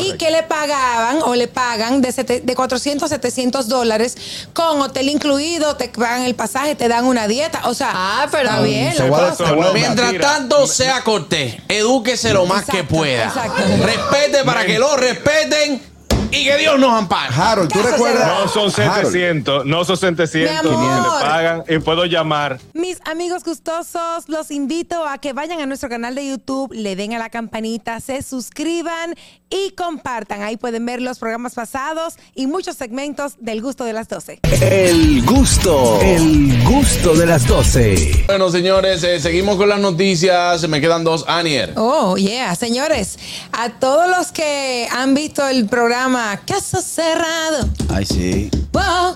[0.00, 4.16] y que le pagaban o le pagan de, sete- de 400 a 700 dólares
[4.52, 7.62] con hotel incluido, te pagan el pasaje, te dan una dieta.
[7.68, 8.92] O sea, Ah, pero- está bien.
[8.92, 9.46] Se la guarda- cosa.
[9.48, 11.56] se guarda- Mientras Mira, tanto, sea cortés.
[11.68, 13.24] Edúquese lo más que pueda.
[13.26, 13.62] exacto.
[13.82, 15.82] Respete para que lo respeten
[16.30, 17.34] y que Dios nos ampare.
[17.34, 18.26] Harold, ¿tú recuerdas?
[18.26, 22.58] No son Harold, 700, no son 700 Mi que le pagan y puedo llamar.
[22.74, 27.14] Mis amigos gustosos, los invito a que vayan a nuestro canal de YouTube, le den
[27.14, 29.14] a la campanita, se suscriban
[29.50, 30.42] y compartan.
[30.42, 34.40] Ahí pueden ver los programas pasados y muchos segmentos del gusto de las 12.
[34.60, 38.24] El gusto, el gusto de las 12.
[38.26, 40.68] Bueno, señores, eh, seguimos con las noticias.
[40.68, 41.24] Me quedan dos.
[41.28, 41.72] Anier.
[41.76, 43.18] Oh, yeah, señores,
[43.52, 48.50] a todos los que han visto el programa Caso Cerrado, Ay, sí.
[48.72, 49.14] wow,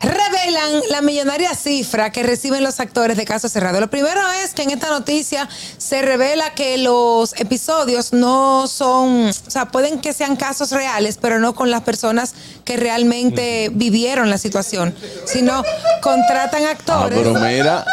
[0.00, 3.80] revelan la millonaria cifra que reciben los actores de Caso Cerrado.
[3.80, 9.50] Lo primero es que en esta noticia se revela que los episodios no son, o
[9.50, 12.34] sea, pueden que sean casos reales, pero no con las personas
[12.64, 14.94] que realmente vivieron la situación,
[15.26, 15.64] sino
[16.00, 17.18] contratan Ah, actores.
[17.18, 17.84] pero mira.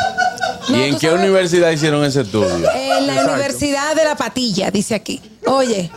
[0.69, 2.69] No, ¿Y en qué sabes- universidad hicieron ese estudio?
[2.71, 5.21] En la Universidad de la Patilla, dice aquí.
[5.47, 5.91] Oye,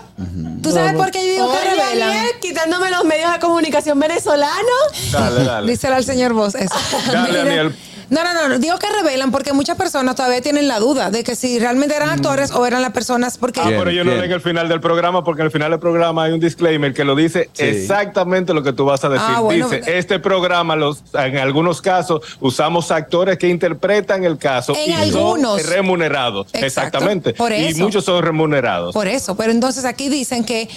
[0.68, 2.26] ¿tú sabes por qué yo digo que revelan?
[2.40, 5.12] Quitándome los medios de comunicación venezolanos.
[5.12, 5.70] Dale, dale.
[5.70, 6.74] Díselo al señor Vos eso.
[7.12, 7.38] Dale.
[7.38, 7.74] Daniel.
[8.10, 11.22] No, no, no, no, digo que revelan porque muchas personas todavía tienen la duda de
[11.24, 13.60] que si realmente eran actores o eran las personas porque...
[13.60, 14.20] Ah, pero yo no ¿Quién?
[14.22, 17.04] leen el final del programa porque en el final del programa hay un disclaimer que
[17.04, 19.26] lo dice exactamente lo que tú vas a decir.
[19.28, 19.68] Ah, bueno.
[19.68, 24.94] dice, este programa, los, en algunos casos, usamos actores que interpretan el caso En y
[24.94, 25.60] algunos.
[25.62, 26.46] son remunerados.
[26.48, 26.66] Exacto.
[26.66, 27.34] Exactamente.
[27.34, 27.78] Por Y eso.
[27.82, 28.94] muchos son remunerados.
[28.94, 30.68] Por eso, pero entonces aquí dicen que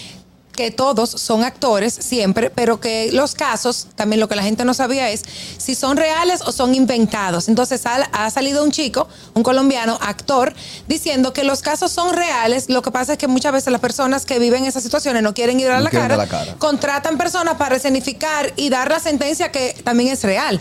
[0.51, 4.73] que todos son actores siempre, pero que los casos, también lo que la gente no
[4.73, 5.23] sabía es
[5.57, 7.47] si son reales o son inventados.
[7.49, 10.53] Entonces ha salido un chico, un colombiano, actor,
[10.87, 12.69] diciendo que los casos son reales.
[12.69, 15.59] Lo que pasa es que muchas veces las personas que viven esas situaciones no quieren
[15.59, 16.55] ir a No la quieren cara, la cara.
[16.57, 20.59] contratan personas para escenificar y dar la sentencia que también es real.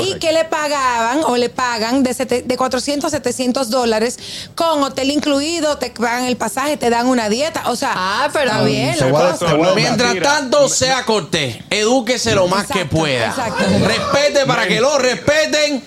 [0.00, 0.26] Y Correcto.
[0.26, 4.18] que le pagaban o le pagan de, sete- de 400 a 700 dólares
[4.54, 7.62] con hotel incluido, te pagan el pasaje, te dan una dieta.
[7.66, 8.94] O sea, Ah, pero- está bien.
[8.96, 9.48] Se la guarda- cosa.
[9.48, 11.56] se guarda- Mientras tanto, sea cortés.
[11.70, 13.26] Edúquese lo más que Exacto, pueda.
[13.28, 13.64] exacto.
[13.86, 15.82] Respete para que lo respeten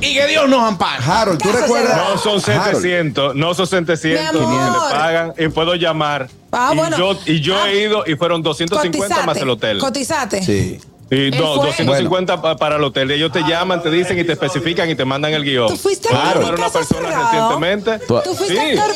[0.00, 1.02] y que Dios nos ampare.
[1.04, 1.96] Harold, ¿tú recuerdas?
[1.96, 6.28] No son Harold, 700, no son 700 Mi que le pagan y puedo llamar.
[6.52, 6.96] Ah, y, bueno.
[6.96, 9.78] yo, y yo Ah, he ido y fueron 250 más Cotizate, el hotel.
[9.78, 10.42] Cotizate.
[10.42, 10.80] Sí.
[11.10, 11.38] Y Él fue.
[11.40, 13.10] 250 pa- para el hotel.
[13.10, 15.68] Ellos te llaman, te dicen y te especifican y te mandan el guion.
[15.68, 17.24] ¿Tú fuiste Puedo a una persona Cerrado?
[17.24, 17.98] recientemente.
[18.06, 18.78] Tú- Tú fuiste Sí.
[18.78, 18.94] actor.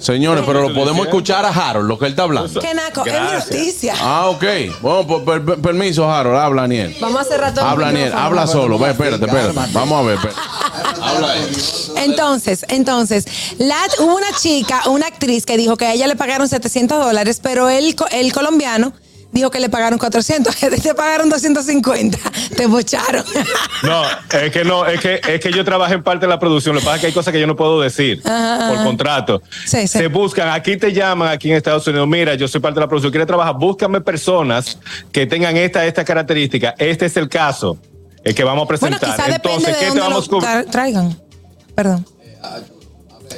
[0.00, 2.58] Señores, pero lo podemos escuchar a Harold, lo que él está hablando.
[2.60, 3.50] Qué naco, es Gracias.
[3.52, 3.94] noticia.
[4.00, 4.44] Ah, ok.
[4.80, 6.38] Bueno, pues, per- per- permiso, Harold.
[6.40, 6.96] Habla, Aniel.
[7.00, 8.04] Vamos a cerrar todo el Habla, Aniel.
[8.06, 8.26] micrófono.
[8.26, 8.78] Habla solo.
[8.80, 9.60] Ve, espérate, espérate.
[9.72, 10.16] Vamos a ver.
[10.16, 10.40] espérate.
[11.02, 11.52] Habla ahí.
[11.98, 13.26] Entonces, entonces,
[13.58, 17.38] la, hubo una chica, una actriz que dijo que a ella le pagaron 700 dólares,
[17.40, 18.92] pero el, el colombiano
[19.32, 20.54] dijo que le pagaron 400.
[20.82, 22.18] Te pagaron 250.
[22.56, 23.24] Te bocharon.
[23.82, 24.04] No,
[24.40, 26.76] es que no, es que, es que yo trabajé en parte de la producción.
[26.76, 28.84] Lo que pasa es que hay cosas que yo no puedo decir Ajá, por ajá.
[28.84, 29.42] contrato.
[29.66, 29.98] Sí, sí.
[29.98, 32.88] Se buscan, aquí te llaman, aquí en Estados Unidos, mira, yo soy parte de la
[32.88, 34.78] producción, quiere trabajar, búscame personas
[35.10, 36.76] que tengan esta, esta característica.
[36.78, 37.76] Este es el caso
[38.22, 39.16] el que vamos a presentar.
[39.30, 41.18] Entonces, de ¿qué te vamos a traigan.
[41.74, 42.06] Perdón.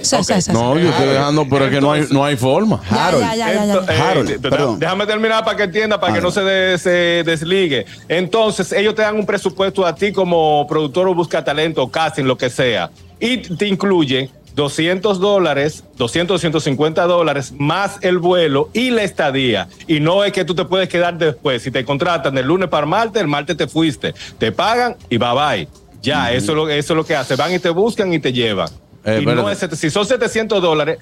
[0.03, 0.53] Sí, sí, sí, sí.
[0.53, 2.81] No, yo estoy dejando, pero es que no hay, no hay forma.
[2.91, 3.23] Harold.
[3.23, 3.75] ya, ya, ya, ya.
[3.75, 4.79] Ento- eh, Harold, perdón.
[4.79, 6.91] Déjame terminar para que entienda, para que no se, de- se
[7.25, 7.87] desligue.
[8.09, 12.37] Entonces, ellos te dan un presupuesto a ti como productor o busca talento, casting, lo
[12.37, 12.91] que sea.
[13.21, 19.69] Y te incluye 200 dólares, 200, 250 dólares, más el vuelo y la estadía.
[19.89, 21.63] Y no es que tú te puedes quedar después.
[21.63, 24.15] Si te contratan del lunes para el martes, el martes te fuiste.
[24.39, 25.69] Te pagan y bye bye.
[26.03, 27.35] Ya, eso, es lo, eso es lo que hace.
[27.35, 28.69] Van y te buscan y te llevan.
[29.05, 29.53] Eh, y no espérate.
[29.53, 30.99] es sete- si son 700 dólares,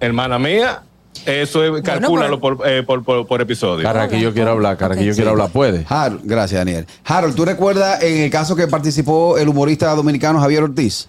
[0.00, 0.82] hermana mía,
[1.26, 3.82] eso es, calcúlalo por, eh, por, por, por episodio.
[3.82, 5.16] Cara, que yo quiero hablar, cara, que yo Ok.
[5.16, 5.50] quiero hablar.
[5.50, 5.84] ¿Puede?
[5.88, 6.86] Harold, gracias, Daniel.
[7.04, 11.08] Harold, ¿tú recuerdas en el caso que participó el humorista dominicano Javier Ortiz?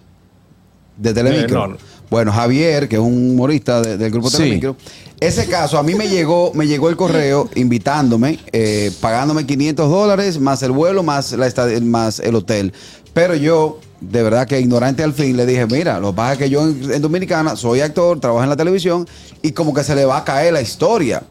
[0.97, 1.47] De Telemicro.
[1.65, 1.77] Eh, no, no.
[2.09, 4.37] Bueno, Javier, que es un humorista de- del grupo Sí.
[4.37, 4.75] Telemicro.
[5.19, 10.39] Ese caso, a mí me llegó, me llegó el correo invitándome, eh, pagándome 500 dólares,
[10.39, 12.73] más el vuelo, más, la estad- más el hotel.
[13.13, 16.37] Pero yo, de verdad que ignorante al fin, le dije, mira, lo que pasa es
[16.39, 19.07] que yo en, en Dominicana soy actor, trabajo en la televisión
[19.41, 21.23] y como que se le va a caer la historia.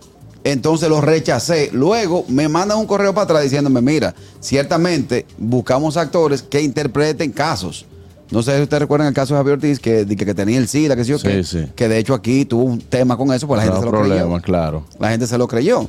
[0.44, 1.70] Entonces lo rechacé.
[1.73, 7.87] Luego me mandan un correo para atrás diciéndome, mira, ciertamente buscamos actores que interpreten casos.
[8.31, 10.69] No sé si ustedes recuerdan el caso de Javier Ortiz, que, que, que tenía el
[10.69, 13.59] SIDA, que sí o Sí, que de hecho aquí tuvo un tema con eso, pues
[13.59, 14.43] la gente se lo problema, creyó.
[14.43, 14.85] claro.
[14.99, 15.88] La gente se lo creyó.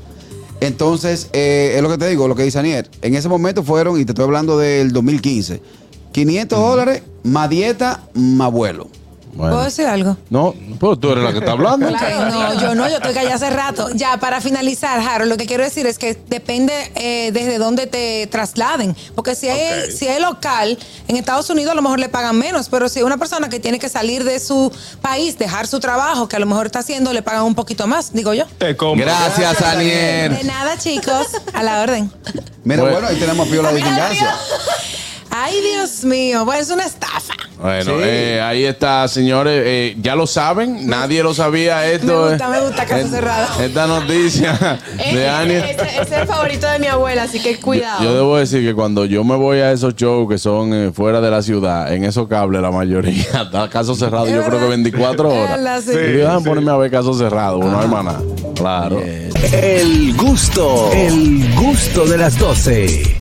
[0.62, 2.90] Entonces, eh, es lo que te digo, lo que dice Anier.
[3.02, 5.62] En ese momento fueron, y te estoy hablando del 2015,
[6.12, 8.90] 500 dólares más dieta más vuelo.
[9.32, 9.54] Bueno.
[9.54, 10.18] ¿Puedo decir algo?
[10.32, 11.90] No, pues tú eres la que está hablando.
[11.90, 13.88] No, yo no, yo estoy callada hace rato.
[13.94, 18.28] Ya, para finalizar, Harold, lo que quiero decir es que depende eh, desde dónde te
[18.28, 18.98] trasladen.
[19.16, 20.78] Porque si es, si es local,
[21.08, 23.60] en Estados Unidos a lo mejor le pagan menos, pero si es una persona que
[23.60, 27.14] tiene que salir de su país, dejar su trabajo, que a lo mejor está haciendo,
[27.14, 28.46] le pagan un poquito más, digo yo.
[28.58, 29.06] Te compro.
[29.06, 30.36] Gracias, Aniel.
[30.36, 32.12] De nada, chicos, a la orden.
[32.64, 32.92] Mira, Bueno.
[33.00, 33.80] bueno, ahí tenemos a Piola de.
[35.32, 37.34] Ay, Dios mío, bueno, es una estafa.
[37.62, 38.02] Bueno, Sí.
[38.04, 39.62] eh, ahí está, señores.
[39.66, 42.08] eh, ya lo saben, nadie lo sabía esto.
[42.26, 43.62] Me gusta, eh, me gusta, caso et- cerrado.
[43.62, 44.80] Esta noticia
[45.14, 45.64] de Aniel.
[45.66, 48.02] Ese, es el favorito de mi abuela, así que cuidado.
[48.04, 51.20] Yo debo decir que cuando yo me voy a esos shows que son eh, fuera
[51.22, 54.70] de la ciudad, en esos cables la mayoría está caso cerrado, yo creo que verdad.
[54.70, 55.84] 24 Es horas.
[55.84, 55.92] sí.
[55.92, 58.22] Y yo, déjame ponerme a ver caso cerrado, hay más nada.
[58.56, 59.00] Claro.
[59.02, 63.18] El gusto, el gusto de las 12.